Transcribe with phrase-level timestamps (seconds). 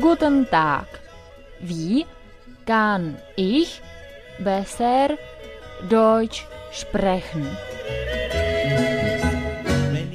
[0.00, 0.86] Guten Tag.
[1.60, 2.06] Wie
[2.64, 3.82] kann ich
[4.38, 5.16] besser
[5.88, 7.56] Deutsch sprechen?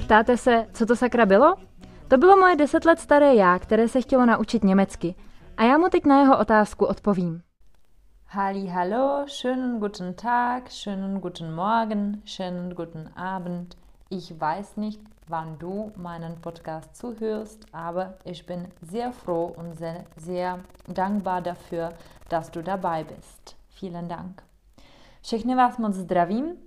[0.06, 1.56] Ptáte se, co to sakra bylo?
[2.08, 5.16] To bylo moje deset let staré já, které se chtělo naučit německy.
[5.58, 7.42] A já mu teď na jeho otázku odpovím.
[8.36, 13.78] Halli, hallo, schönen guten Tag, schönen guten Morgen, schönen guten Abend.
[14.10, 15.00] Ich weiß nicht,
[15.30, 21.94] wann du meinen Podcast zuhörst, aber ich bin sehr froh und sehr, sehr dankbar dafür,
[22.28, 23.56] dass du dabei bist.
[23.70, 24.44] Vielen Dank.
[25.24, 26.58] Všechny vás moc zdravím.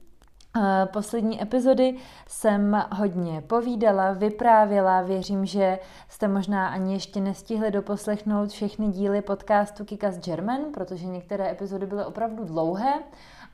[0.56, 1.96] Eh, poslední epizody
[2.28, 5.02] jsem hodně povídala, vyprávěla.
[5.02, 11.50] Věřím, že jste možná ani ještě nestihli doposlechnout všechny díly podcastu Kikas German, protože některé
[11.50, 12.92] epizody byly opravdu dlouhé.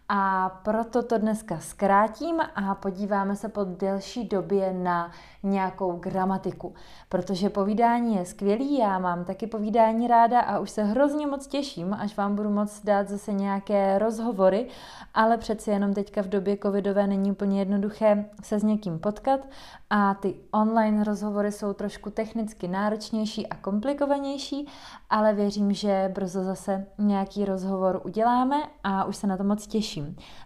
[0.08, 5.10] A proto to dneska zkrátím a podíváme se po delší době na
[5.42, 6.74] nějakou gramatiku.
[7.08, 11.94] Protože povídání je skvělý, já mám taky povídání ráda a už se hrozně moc těším,
[11.94, 14.68] až vám budu moc dát zase nějaké rozhovory,
[15.14, 19.40] ale přeci jenom teďka v době covidové není úplně jednoduché se s někým potkat
[19.90, 24.68] a ty online rozhovory jsou trošku technicky náročnější a komplikovanější,
[25.10, 29.93] ale věřím, že brzo zase nějaký rozhovor uděláme a už se na to moc těším.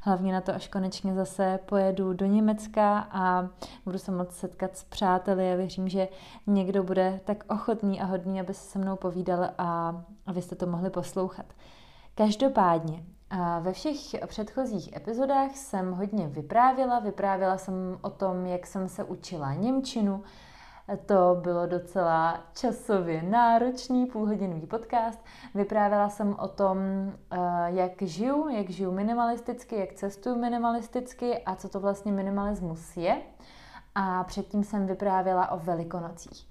[0.03, 3.49] Hlavně na to, až konečně zase pojedu do Německa a
[3.85, 6.09] budu se moc setkat s přáteli a věřím, že
[6.47, 10.91] někdo bude tak ochotný a hodný, aby se se mnou povídal a abyste to mohli
[10.91, 11.47] poslouchat.
[12.15, 13.05] Každopádně,
[13.61, 13.97] ve všech
[14.27, 16.99] předchozích epizodách jsem hodně vyprávěla.
[16.99, 20.23] Vyprávěla jsem o tom, jak jsem se učila Němčinu.
[21.07, 25.25] To bylo docela časově náročný půlhodinový podcast.
[25.55, 26.79] Vyprávěla jsem o tom,
[27.67, 33.23] jak žiju, jak žiju minimalisticky, jak cestuju minimalisticky a co to vlastně minimalismus je
[33.95, 36.49] a předtím jsem vyprávěla o velikonocích.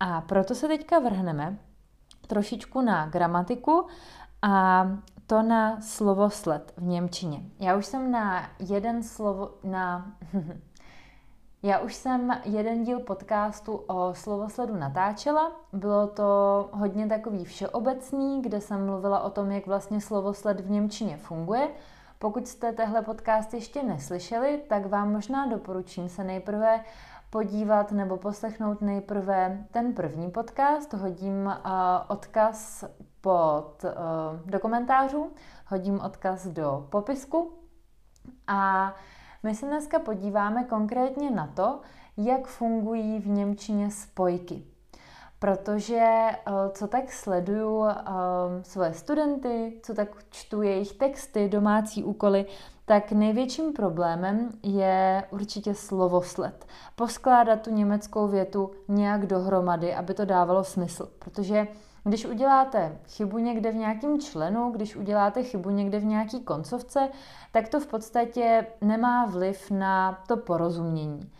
[0.00, 1.58] A proto se teďka vrhneme
[2.26, 3.86] trošičku na gramatiku
[4.42, 4.86] a
[5.26, 7.42] to na slovosled v Němčině.
[7.60, 10.12] Já už jsem na jeden slovo, na...
[11.62, 15.52] Já už jsem jeden díl podcastu o slovosledu natáčela.
[15.72, 21.16] Bylo to hodně takový všeobecný, kde jsem mluvila o tom, jak vlastně slovosled v Němčině
[21.16, 21.68] funguje.
[22.18, 26.84] Pokud jste tehle podcast ještě neslyšeli, tak vám možná doporučím se nejprve
[27.30, 30.94] podívat nebo poslechnout nejprve ten první podcast.
[30.94, 31.52] Hodím uh,
[32.08, 32.84] odkaz
[33.20, 35.32] pod, uh, do komentářů,
[35.66, 37.52] hodím odkaz do popisku
[38.46, 38.94] a
[39.42, 41.80] my se dneska podíváme konkrétně na to,
[42.16, 44.64] jak fungují v Němčině spojky
[45.40, 47.94] protože eh, co tak sleduju eh,
[48.62, 52.46] svoje studenty, co tak čtu jejich texty, domácí úkoly,
[52.84, 56.66] tak největším problémem je určitě slovosled.
[56.96, 61.08] Poskládat tu německou větu nějak dohromady, aby to dávalo smysl.
[61.18, 61.66] Protože
[62.04, 67.08] když uděláte chybu někde v nějakém členu, když uděláte chybu někde v nějaký koncovce,
[67.52, 71.30] tak to v podstatě nemá vliv na to porozumění.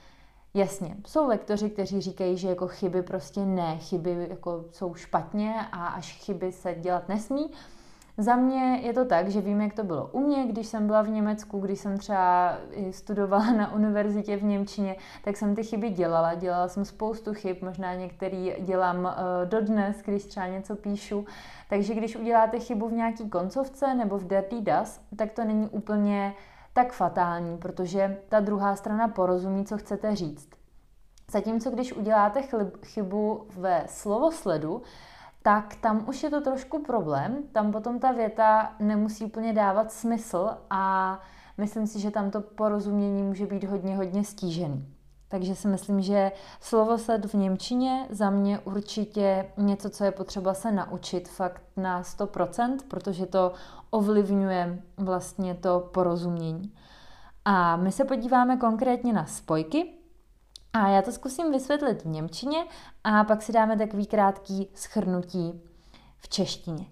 [0.55, 5.87] Jasně, jsou lektoři, kteří říkají, že jako chyby prostě ne, chyby jako jsou špatně a
[5.87, 7.51] až chyby se dělat nesmí.
[8.21, 11.03] Za mě je to tak, že vím, jak to bylo u mě, když jsem byla
[11.03, 12.55] v Německu, když jsem třeba
[12.91, 16.35] studovala na univerzitě v Němčině, tak jsem ty chyby dělala.
[16.35, 19.11] Dělala jsem spoustu chyb, možná některý dělám uh,
[19.45, 21.25] dodnes, když třeba něco píšu.
[21.69, 26.35] Takže když uděláte chybu v nějaký koncovce nebo v Dirty Das, tak to není úplně
[26.73, 30.49] tak fatální, protože ta druhá strana porozumí, co chcete říct.
[31.31, 32.43] Zatímco když uděláte
[32.85, 34.83] chybu ve slovosledu,
[35.43, 40.51] tak tam už je to trošku problém, tam potom ta věta nemusí úplně dávat smysl
[40.71, 41.19] a
[41.59, 44.87] myslím si, že tam to porozumění může být hodně, hodně stížený.
[45.29, 50.73] Takže si myslím, že slovosled v Němčině za mě určitě něco, co je potřeba se
[50.73, 53.53] naučit fakt na 100%, protože to
[53.91, 56.75] ovlivňuje vlastně to porozumění.
[57.45, 60.00] A my se podíváme konkrétně na spojky,
[60.73, 62.65] a já to zkusím vysvětlit v Němčině
[63.05, 65.61] a pak si dáme takový krátký schrnutí
[66.19, 66.87] v češtině.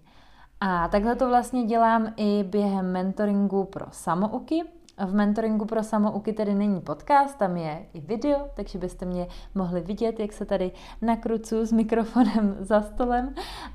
[0.61, 4.65] A takhle to vlastně dělám i během mentoringu pro samouky,
[5.06, 9.81] v mentoringu pro samouky tedy není podcast, tam je i video, takže byste mě mohli
[9.81, 10.73] vidět, jak se tady
[11.03, 13.35] nakrucu s mikrofonem za stolem.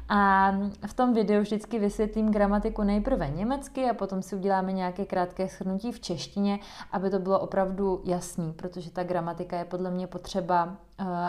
[0.09, 0.51] A
[0.87, 5.91] v tom videu vždycky vysvětlím gramatiku nejprve německy a potom si uděláme nějaké krátké shrnutí
[5.91, 6.59] v češtině,
[6.91, 10.77] aby to bylo opravdu jasný, protože ta gramatika je podle mě potřeba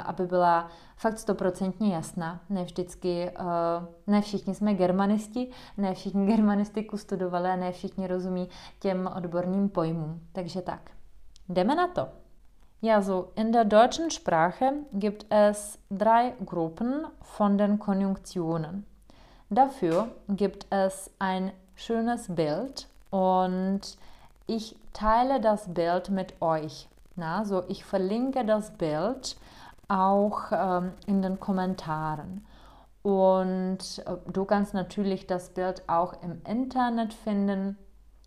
[0.05, 2.41] aby byla fakt stoprocentně jasná.
[2.51, 3.47] Ne vždycky, uh,
[4.07, 10.21] ne všichni jsme germanisti, ne všichni germanistiku studovali a ne všichni rozumí těm odborným pojmům.
[10.33, 10.91] Takže tak,
[11.49, 12.09] jdeme na to.
[12.83, 17.07] Ja, so in der deutschen Sprache gibt es drei Gruppen
[17.39, 18.85] von den Konjunktionen.
[19.49, 23.81] Dafür gibt es ein schönes Bild und
[24.47, 26.89] ich teile das Bild mit euch.
[27.17, 29.37] Na, so ich verlinke das Bild
[29.89, 32.47] auch ähm, in den Kommentaren.
[33.03, 37.77] Und äh, du kannst natürlich das Bild auch im Internet finden,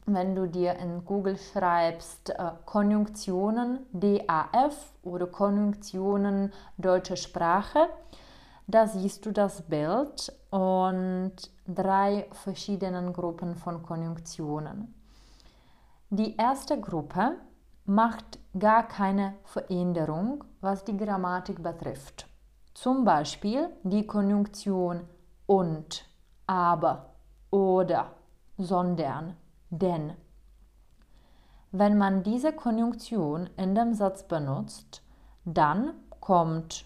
[0.05, 7.89] wenn du dir in Google schreibst äh, Konjunktionen DAF oder Konjunktionen deutsche Sprache.
[8.67, 11.33] Da siehst du das Bild und
[11.67, 14.93] drei verschiedenen Gruppen von Konjunktionen.
[16.09, 17.35] Die erste Gruppe
[17.87, 22.27] macht gar keine Veränderung, was die Grammatik betrifft.
[22.73, 25.07] Zum Beispiel die Konjunktion
[25.45, 26.05] und,
[26.45, 27.13] aber,
[27.49, 28.11] oder,
[28.57, 29.37] sondern,
[29.69, 30.13] denn.
[31.71, 35.01] Wenn man diese Konjunktion in dem Satz benutzt,
[35.45, 36.85] dann kommt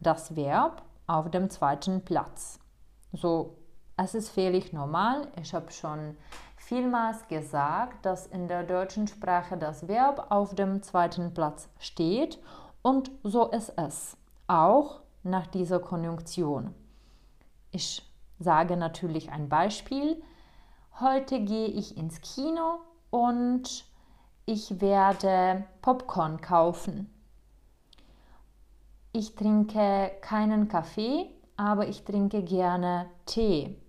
[0.00, 2.58] das Verb auf dem zweiten Platz.
[3.12, 3.56] So,
[3.96, 5.28] es ist völlig normal.
[5.40, 6.16] Ich habe schon
[6.62, 12.38] vielmals gesagt, dass in der deutschen Sprache das Verb auf dem zweiten Platz steht
[12.82, 14.16] und so ist es,
[14.46, 16.74] auch nach dieser Konjunktion.
[17.70, 20.22] Ich sage natürlich ein Beispiel.
[21.00, 22.80] Heute gehe ich ins Kino
[23.10, 23.84] und
[24.46, 27.12] ich werde Popcorn kaufen.
[29.12, 33.81] Ich trinke keinen Kaffee, aber ich trinke gerne Tee.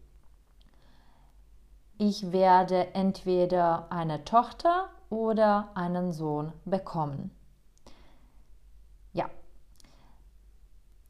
[2.05, 7.31] Ich werde entweder eine Tochter oder einen Sohn bekommen.
[9.13, 9.29] Ja.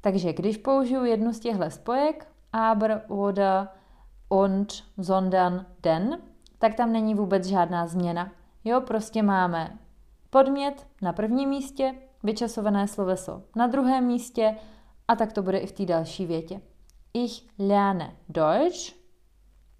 [0.01, 3.67] Takže když použiju jednu z těchto spojek, aber oder
[4.29, 6.21] und, sondern, den,
[6.59, 8.31] tak tam není vůbec žádná změna.
[8.63, 9.79] Jo, prostě máme
[10.29, 14.57] podmět na prvním místě, vyčasované sloveso na druhém místě
[15.07, 16.61] a tak to bude i v té další větě.
[17.13, 18.95] Ich lerne Deutsch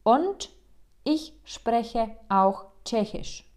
[0.04, 0.63] und
[1.04, 3.50] ich spreche auch Tschechisch.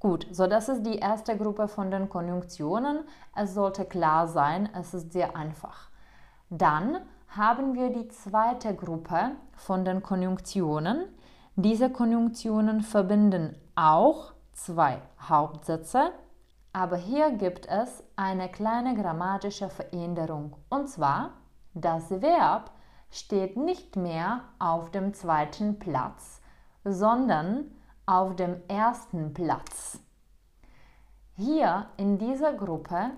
[0.00, 3.00] Gut, so das ist die erste Gruppe von den Konjunktionen.
[3.34, 5.90] Es sollte klar sein, es ist sehr einfach.
[6.50, 11.04] Dann haben wir die zweite Gruppe von den Konjunktionen.
[11.56, 16.12] Diese Konjunktionen verbinden auch zwei Hauptsätze,
[16.72, 20.54] aber hier gibt es eine kleine grammatische Veränderung.
[20.68, 21.32] Und zwar,
[21.74, 22.70] das Verb
[23.10, 26.40] steht nicht mehr auf dem zweiten Platz,
[26.84, 27.70] sondern
[28.06, 29.98] auf dem ersten Platz.
[31.36, 33.10] Hier in dieser Gruppe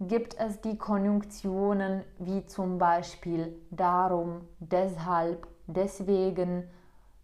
[0.00, 6.68] gibt es die Konjunktionen wie zum Beispiel darum, deshalb, deswegen,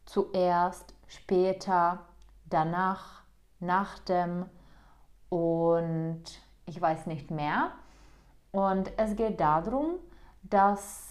[0.05, 2.00] zuerst, später,
[2.49, 3.22] danach,
[3.60, 4.46] nach dem
[5.28, 6.22] und
[6.66, 7.72] ich weiß nicht mehr.
[8.52, 9.99] Und es geht darum,
[10.43, 11.07] dass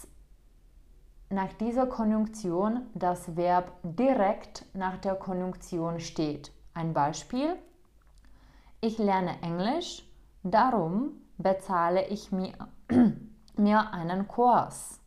[1.30, 6.52] nach dieser Konjunktion das Verb direkt nach der Konjunktion steht.
[6.74, 7.56] Ein Beispiel.
[8.80, 10.04] Ich lerne Englisch,
[10.42, 12.54] darum bezahle ich mir,
[13.56, 15.00] mir einen Kurs.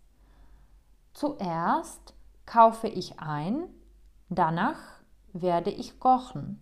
[1.14, 2.14] Zuerst
[2.46, 3.68] kaufe ich ein,
[4.30, 4.80] danach
[5.34, 6.62] werde ich kochen.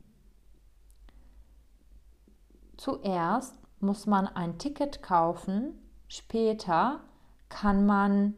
[2.77, 5.73] Zuerst muss man ein Ticket kaufen,
[6.07, 7.01] später
[7.49, 8.35] kann man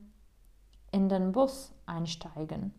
[0.91, 2.71] in den Bus einsteigen.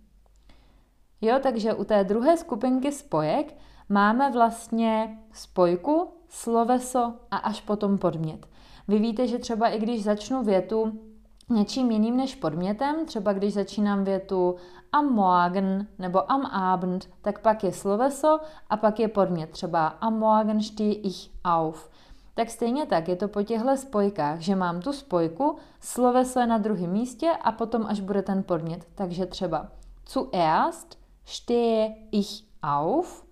[1.21, 3.57] Jo, takže u té druhé skupinky spojek
[3.89, 8.47] máme vlastně spojku, sloveso a až potom podmět.
[8.89, 11.01] Vy víte, že třeba i když začnu větu
[11.49, 14.57] něčím jiným než podmětem, třeba když začínám větu
[14.93, 18.41] am Morgen nebo am Abend, tak pak je sloveso
[18.71, 21.91] a pak je podmět, třeba am Morgen stehe ich auf.
[22.35, 26.59] Tak stejně tak je to po těchto spojkách, že mám tu spojku, sloveso je na
[26.59, 28.87] druhém místě a potom až bude ten podmět.
[28.95, 29.69] Takže třeba
[30.09, 33.27] zuerst stehe ich auf,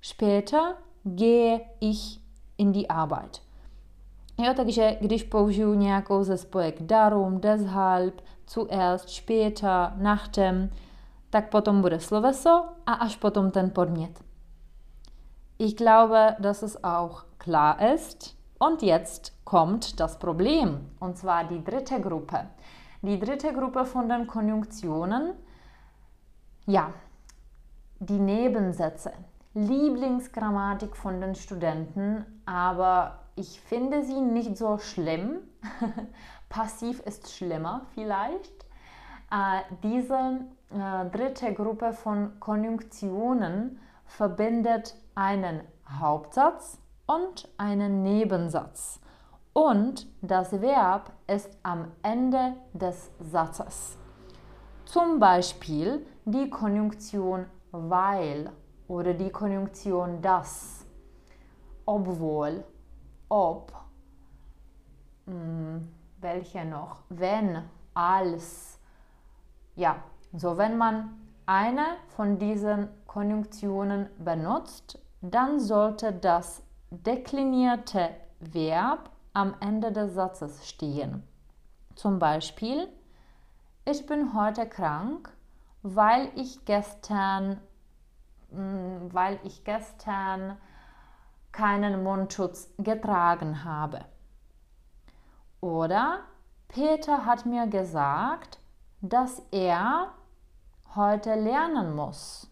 [0.00, 0.60] später
[1.04, 2.20] gehe ich
[2.58, 3.42] in die Arbeit.
[4.38, 10.70] Jo, takže když použiju nějakou ze spojek darum, deshalb, zuerst, später, nachtem,
[11.30, 14.20] tak potom bude sloveso a až potom ten podmět.
[15.58, 18.37] Ich glaube, dass es auch klar ist.
[18.58, 22.46] Und jetzt kommt das Problem, und zwar die dritte Gruppe.
[23.02, 25.34] Die dritte Gruppe von den Konjunktionen,
[26.66, 26.92] ja,
[28.00, 29.12] die Nebensätze.
[29.54, 35.38] Lieblingsgrammatik von den Studenten, aber ich finde sie nicht so schlimm.
[36.48, 38.66] Passiv ist schlimmer vielleicht.
[39.30, 49.00] Äh, diese äh, dritte Gruppe von Konjunktionen verbindet einen Hauptsatz und einen Nebensatz.
[49.52, 53.98] Und das Verb ist am Ende des Satzes.
[54.84, 58.50] Zum Beispiel die Konjunktion weil
[58.86, 60.86] oder die Konjunktion das,
[61.84, 62.64] obwohl,
[63.28, 63.72] ob,
[65.26, 65.88] mh, hm,
[66.20, 67.62] welche noch, wenn,
[67.94, 68.80] als.
[69.76, 69.96] Ja,
[70.32, 79.92] so wenn man eine von diesen Konjunktionen benutzt, dann sollte das deklinierte Verb am Ende
[79.92, 81.22] des Satzes stehen.
[81.94, 82.88] Zum Beispiel,
[83.84, 85.32] ich bin heute krank,
[85.82, 87.60] weil ich gestern,
[88.50, 90.56] mm, weil ich gestern
[91.52, 94.04] keinen Mundschutz getragen habe.
[95.60, 96.20] Oder
[96.68, 98.60] Peter hat mir gesagt,
[99.00, 100.12] dass er
[100.94, 102.50] heute lernen muss.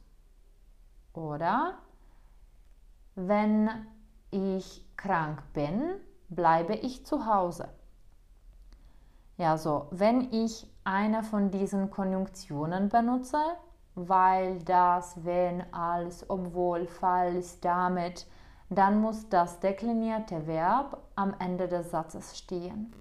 [1.12, 1.74] Oder
[3.14, 3.70] wenn
[4.30, 5.94] ich krank bin,
[6.28, 7.68] bleibe ich zu Hause.
[9.36, 13.38] Ja, so, wenn ich eine von diesen Konjunktionen benutze,
[13.94, 18.26] weil das, wenn, als, obwohl, falls, damit,
[18.68, 22.92] dann muss das deklinierte Verb am Ende des Satzes stehen.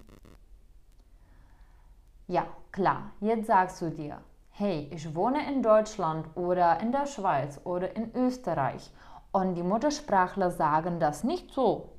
[2.28, 7.60] Ja, klar, jetzt sagst du dir, hey, ich wohne in Deutschland oder in der Schweiz
[7.64, 8.90] oder in Österreich
[9.36, 11.90] und die Muttersprachler sagen das nicht so.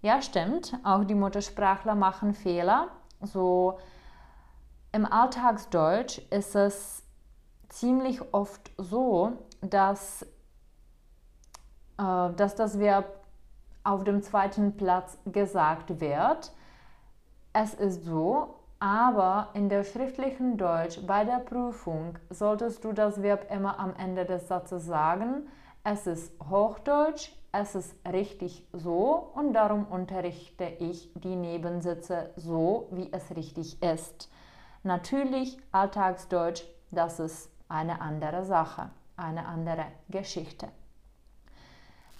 [0.00, 2.88] Ja, stimmt, auch die Muttersprachler machen Fehler.
[3.20, 3.78] So
[4.92, 7.02] im Alltagsdeutsch ist es
[7.68, 10.22] ziemlich oft so, dass,
[11.98, 13.26] äh, dass das Verb
[13.84, 16.52] auf dem zweiten Platz gesagt wird.
[17.52, 23.50] Es ist so, aber in der schriftlichen Deutsch bei der Prüfung solltest du das Verb
[23.50, 25.46] immer am Ende des Satzes sagen.
[25.90, 33.10] Es ist Hochdeutsch, es ist richtig so und darum unterrichte ich die Nebensätze so, wie
[33.10, 34.30] es richtig ist.
[34.82, 40.68] Natürlich Alltagsdeutsch, das ist eine andere Sache, eine andere Geschichte.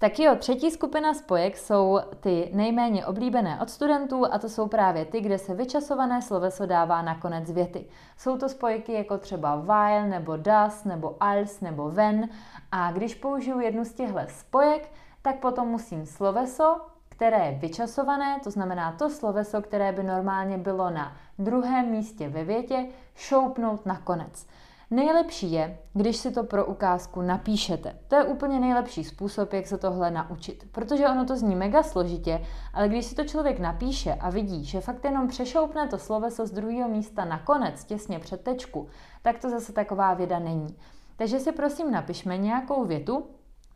[0.01, 5.05] Tak jo, třetí skupina spojek jsou ty nejméně oblíbené od studentů a to jsou právě
[5.05, 7.85] ty, kde se vyčasované sloveso dává na konec věty.
[8.17, 12.29] Jsou to spojky jako třeba while, nebo das, nebo als, nebo when
[12.71, 14.91] a když použiju jednu z těchto spojek,
[15.21, 20.89] tak potom musím sloveso, které je vyčasované, to znamená to sloveso, které by normálně bylo
[20.89, 24.47] na druhém místě ve větě, šoupnout na konec.
[24.91, 27.99] Nejlepší je, když si to pro ukázku napíšete.
[28.07, 30.67] To je úplně nejlepší způsob, jak se tohle naučit.
[30.71, 32.41] Protože ono to zní mega složitě,
[32.73, 36.51] ale když si to člověk napíše a vidí, že fakt jenom přešoupne to sloveso z
[36.51, 38.87] druhého místa na konec, těsně před tečku,
[39.21, 40.77] tak to zase taková věda není.
[41.15, 43.27] Takže si prosím napišme nějakou větu,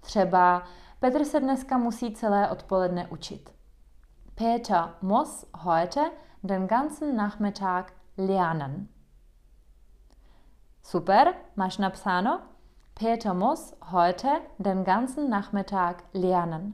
[0.02, 0.64] třeba
[1.00, 3.50] Petr se dneska musí celé odpoledne učit.
[4.36, 6.12] Peter muss heute
[6.44, 8.88] den ganzen Nachmittag lernen.
[10.86, 12.42] Super, máš napsáno?
[12.94, 16.74] Peter muss heute den ganzen Nachmittag lernen.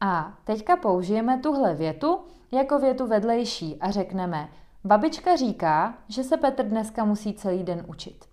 [0.00, 2.20] A teďka použijeme tuhle větu
[2.52, 4.48] jako větu vedlejší a řekneme,
[4.84, 8.24] babička říká, že se Petr dneska musí celý den učit.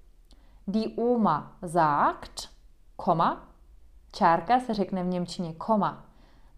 [0.68, 2.50] Die Oma sagt,
[2.96, 3.48] koma,
[4.12, 6.06] čárka se řekne v Němčině koma.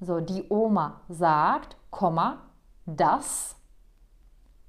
[0.05, 2.47] So, die Oma sagt, koma,
[2.87, 3.55] das.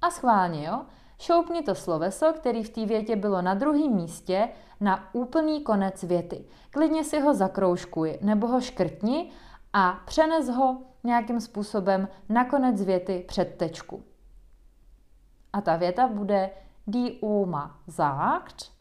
[0.01, 0.85] A schválně, jo?
[1.19, 6.45] Šoupni to sloveso, který v té větě bylo na druhém místě, na úplný konec věty.
[6.71, 9.31] Klidně si ho zakroužkuj nebo ho škrtni
[9.73, 14.03] a přenes ho nějakým způsobem na konec věty před tečku.
[15.53, 16.49] A ta věta bude
[16.87, 18.71] Die Oma sagt,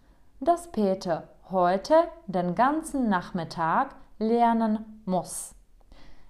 [0.40, 5.55] dass Peter heute den ganzen Nachmittag lernen muss.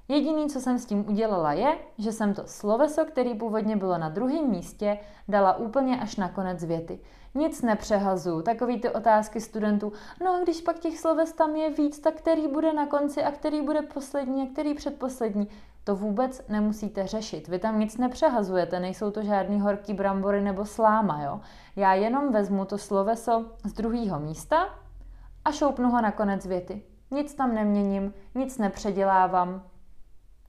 [0.08, 4.08] Jediný, co jsem s tím udělala, je, že jsem to sloveso, který původně bylo na
[4.08, 4.98] druhém místě,
[5.28, 7.00] dala úplně až na konec věty.
[7.34, 9.92] Nic nepřehazu, takový ty otázky studentů,
[10.24, 13.30] no a když pak těch sloves tam je víc, tak který bude na konci a
[13.30, 15.48] který bude poslední a který předposlední.
[15.84, 17.48] To vůbec nemusíte řešit.
[17.48, 21.40] Vy tam nic nepřehazujete, nejsou to žádný horký brambory nebo sláma, jo.
[21.76, 24.68] Já jenom vezmu to sloveso z druhého místa
[25.44, 26.82] a šoupnu ho na konec věty.
[27.10, 29.62] Nic tam neměním, nic nepředělávám,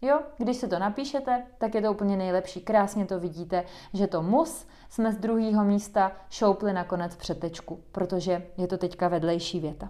[0.02, 2.62] Jo, když si to napíšete, tak je to úplně nejlepší.
[2.62, 3.64] Krásně to vidíte,
[3.94, 9.08] že to mus jsme z druhého místa šoupli nakonec před tečku, protože je to teďka
[9.08, 9.90] vedlejší věta.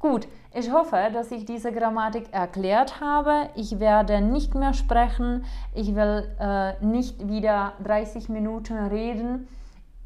[0.00, 3.48] Gut, ich hoffe, dass ich diese Grammatik erklärt habe.
[3.54, 5.44] Ich werde nicht mehr sprechen.
[5.74, 9.48] Ich will äh, nicht wieder 30 Minuten reden.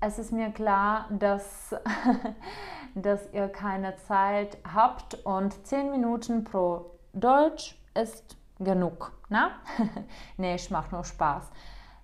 [0.01, 1.75] Es ist mir klar, dass,
[2.95, 9.13] dass ihr keine Zeit habt und 10 Minuten pro Deutsch ist genug.
[9.29, 9.51] Na?
[10.37, 11.51] nee, ich mache nur Spaß.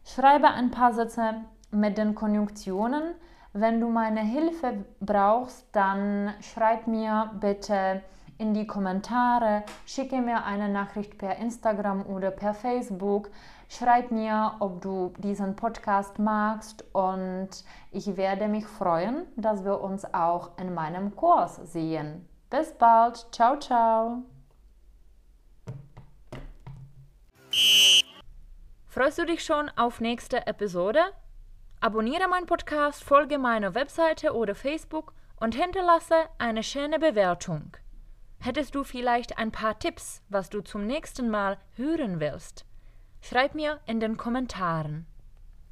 [0.04, 1.36] Schreibe ein paar Sätze
[1.70, 3.14] mit den Konjunktionen.
[3.52, 8.02] Wenn du meine Hilfe brauchst, dann schreib mir bitte
[8.36, 13.30] in die Kommentare, schicke mir eine Nachricht per Instagram oder per Facebook.
[13.68, 17.48] Schreib mir, ob du diesen Podcast magst und
[17.90, 22.28] ich werde mich freuen, dass wir uns auch in meinem Kurs sehen.
[22.50, 23.26] Bis bald.
[23.32, 24.33] Ciao, ciao.
[28.88, 31.00] Freust du dich schon auf nächste Episode?
[31.80, 37.76] Abonniere meinen Podcast, folge meiner Webseite oder Facebook und hinterlasse eine schöne Bewertung.
[38.38, 42.66] Hättest du vielleicht ein paar Tipps, was du zum nächsten Mal hören willst?
[43.20, 45.06] Schreib mir in den Kommentaren.